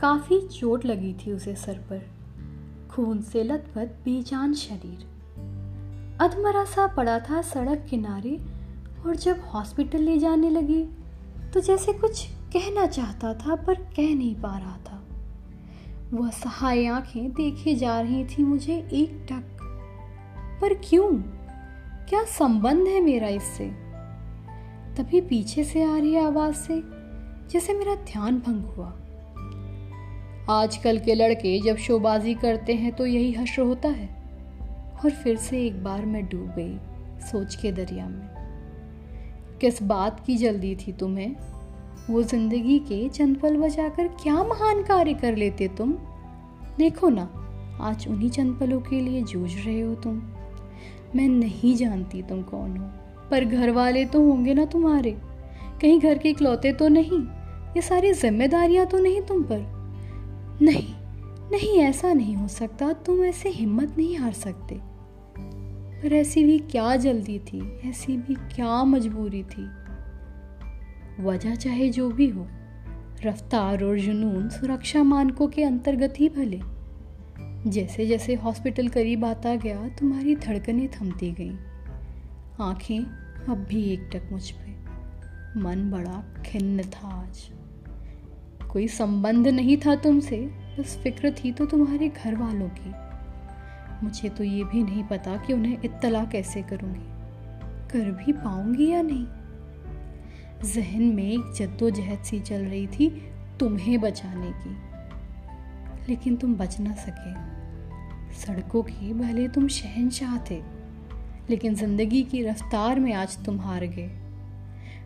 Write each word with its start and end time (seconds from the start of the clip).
काफ़ी 0.00 0.40
चोट 0.40 0.84
लगी 0.84 1.14
थी 1.14 1.32
उसे 1.32 1.54
सर 1.54 1.74
पर। 1.74 2.10
खून 2.90 3.22
से 3.22 3.42
लथपथ, 3.42 3.86
बेजान 3.86 4.54
शरीर। 4.54 5.16
अधमरा 6.20 6.64
सा 6.64 6.86
पड़ा 6.86 7.18
था 7.18 7.42
सड़क 7.42 7.86
किनारे 7.90 8.40
और 9.06 9.16
जब 9.16 9.40
हॉस्पिटल 9.40 9.98
ले 9.98 10.18
जाने 10.18 10.50
लगी 10.50 10.88
तो 11.54 11.60
जैसे 11.60 11.92
कुछ 11.92 12.26
कहना 12.30 12.86
चाहता 12.86 13.34
था 13.34 13.54
पर 13.54 13.74
कह 13.74 14.14
नहीं 14.14 14.34
पा 14.34 14.58
रहा 14.58 14.76
था। 14.76 15.02
वह 16.12 16.30
सहाय 16.30 16.86
आँखें 16.86 17.32
देखे 17.32 17.74
जा 17.74 18.00
रही 18.00 18.24
थी 18.24 18.44
मुझे 18.44 18.88
एक 18.92 19.26
टक। 19.32 19.56
पर 20.60 20.74
क्यों? 20.74 21.12
क्या 22.08 22.24
संबंध 22.24 22.86
है 22.86 23.00
मेरा 23.00 23.28
इससे? 23.28 23.85
तभी 24.96 25.20
पीछे 25.20 25.64
से 25.64 25.82
आ 25.82 25.96
रही 25.96 26.16
आवाज़ 26.16 26.54
से, 26.54 26.82
जैसे 27.50 27.74
मेरा 27.74 27.94
ध्यान 27.94 28.38
भंग 28.38 28.64
हुआ। 28.64 28.86
आजकल 30.50 30.98
के 30.98 31.14
लड़के 31.14 31.60
जब 31.60 31.76
शोबाजी 31.76 32.34
करते 32.34 32.74
हैं 32.74 32.92
तो 32.92 33.06
यही 33.06 33.32
हश्र 33.32 33.62
होता 33.62 33.88
है। 33.88 34.08
और 35.04 35.10
फिर 35.10 35.36
से 35.36 35.66
एक 35.66 35.84
बार 35.84 36.06
मैं 36.06 36.26
डूब 36.26 36.54
गई 36.56 36.78
सोच 37.20 37.54
के 37.54 37.72
दरिया 37.72 38.08
में। 38.08 38.28
किस 39.60 39.82
बात 39.82 40.20
की 40.26 40.36
जल्दी 40.36 40.76
थी 40.76 40.92
तुम्हें? 40.92 41.36
वो 42.10 42.22
ज़िंदगी 42.22 42.78
के 42.78 43.08
चंद 43.08 43.36
पल 43.36 43.56
बचाकर 43.56 44.08
क्या 44.08 44.44
महान 44.44 44.82
कार्य 44.82 45.14
कर 45.14 45.36
लेते 45.36 45.68
तुम? 45.68 45.92
देखो 46.78 47.08
ना, 47.08 47.28
आज 47.80 48.08
उन्हीं 48.08 48.30
चंद 48.30 48.58
पलों 48.60 48.80
के 48.80 49.00
लिए 49.00 49.22
जूझ 49.22 49.56
रहे 49.56 49.80
हो 49.80 49.94
तुम। 49.94 50.22
मैं 51.16 51.28
नहीं 51.28 51.76
जानती 51.76 52.22
तुम 52.22 52.42
कौन 52.42 52.76
हो। 52.76 52.90
पर 53.30 53.44
घर 53.44 53.70
वाले 53.70 54.04
तो 54.04 54.22
होंगे 54.22 54.54
ना 54.54 54.64
तुम्हारे। 54.64 55.16
कहीं 55.82 56.00
घर 56.00 56.18
के 56.18 56.28
इकलौते 56.28 56.72
तो 56.72 56.88
नहीं, 56.88 57.20
ये 57.76 57.82
सारी 57.82 58.12
जिम्मेदारियाँ 58.12 58.86
तो 58.86 58.98
नहीं 58.98 59.22
तुम 59.22 59.42
पर। 59.42 59.58
नहीं 60.62 60.94
नहीं, 61.52 61.78
ऐसा 61.78 62.12
नहीं 62.12 62.36
हो 62.36 62.48
सकता, 62.48 62.92
तुम 62.92 63.24
ऐसे 63.24 63.48
हिम्मत 63.48 63.94
नहीं 63.98 64.16
हार 64.16 64.32
सकते। 64.32 64.80
पर 66.02 66.12
ऐसी 66.12 66.44
भी 66.44 66.58
क्या 66.58 66.96
जल्दी 66.96 67.38
थी, 67.38 67.80
ऐसी 67.88 68.16
भी 68.16 68.34
क्या 68.34 68.84
मजबूरी 68.84 69.42
थी। 69.42 69.68
वजह 71.20 71.54
चाहे 71.54 71.88
जो 71.88 72.10
भी 72.10 72.28
हो, 72.28 72.46
रफ्तार 73.24 73.84
और 73.84 73.98
जुनून 73.98 74.48
सुरक्षा 74.48 75.02
मानकों 75.02 75.48
के 75.48 75.62
अंतर्गत 75.62 76.14
ही 76.18 76.28
भले। 76.28 76.60
जैसे 77.70 78.06
जैसे 78.06 78.34
हॉस्पिटल 78.34 78.88
करीब 78.88 79.24
आता 79.24 79.54
गया, 79.54 79.88
तुम्हारी 79.88 80.36
धड़कनें 80.36 80.88
थमती 80.88 81.32
गईं। 81.32 81.56
आँखें 82.60 83.00
अब 83.48 83.66
भी 83.68 83.82
एक 83.82 84.10
टक 84.12 84.28
मुझ 84.32 84.50
पे। 84.50 84.76
मन 85.60 85.90
बड़ा 85.90 86.42
खिन्न 86.42 86.82
था 86.82 87.08
आज। 87.08 87.50
कोई 88.72 88.88
संबंध 88.88 89.48
नहीं 89.48 89.76
था 89.76 89.94
तुमसे, 89.94 90.36
बस 90.78 91.00
फ़िक्र 91.02 91.30
थी 91.30 91.52
तो 91.52 91.66
तुम्हारे 91.66 92.08
घर 92.08 92.36
वालों 92.36 92.68
की। 92.68 92.92
मुझे 94.04 94.28
तो 94.28 94.44
ये 94.44 94.64
भी 94.64 94.82
नहीं 94.82 95.04
पता 95.04 95.36
कि 95.36 95.52
उन्हें 95.52 95.78
इत्तला 95.84 96.24
कैसे 96.24 96.62
करूँगी। 96.62 97.06
कर 97.92 98.10
भी 98.10 98.32
पाऊँगी 98.32 98.90
या 98.90 99.02
नहीं? 99.02 99.26
जहन 100.72 101.02
में 101.02 101.32
एक 101.32 101.52
जद्दोजहद 101.56 102.24
सी 102.24 102.40
चल 102.40 102.64
रही 102.64 102.86
थी 102.86 103.32
तुम्हें 103.60 104.00
बचाने 104.00 104.50
की। 104.50 104.76
लेकिन 106.08 106.36
तुम 106.36 106.54
बच 106.54 106.80
ना 106.80 106.94
सके। 106.94 107.56
सड़कों 108.34 108.82
के 108.82 109.14
भले 109.14 109.48
तुम 109.48 109.68
शहनशाह 109.68 110.38
थे। 110.38 110.75
लेकिन 111.50 111.74
ज़िंदगी 111.74 112.22
की 112.22 112.42
रफ्तार 112.42 113.00
में 113.00 113.12
आज 113.12 113.44
तुम 113.44 113.60
हार 113.60 113.86
गए। 113.86 114.10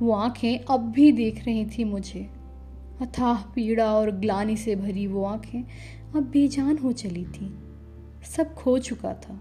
वो 0.00 0.12
आँखें 0.12 0.58
अब 0.58 0.80
भी 0.80 1.12
देख 1.12 1.44
रही 1.44 1.64
थी 1.66 1.84
मुझे। 1.84 2.30
अथाह 3.00 3.42
पीड़ा 3.42 3.94
और 3.94 4.10
ग्लानी 4.10 4.56
से 4.56 4.76
भरी 4.76 5.06
वो 5.06 5.24
आँखें 5.24 5.62
अब 6.16 6.22
बेजान 6.22 6.78
हो 6.78 6.92
चली 6.92 7.24
थी। 7.24 7.58
सब 8.36 8.54
खो 8.54 8.78
चुका 8.78 9.14
था। 9.14 9.40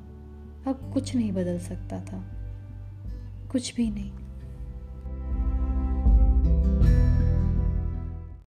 अब 0.68 0.92
कुछ 0.94 1.16
नहीं 1.16 1.32
बदल 1.32 1.60
सकता 1.60 2.02
था। 2.02 2.24
कुछ 3.52 3.76
भी 3.76 3.90
नहीं। 3.92 4.12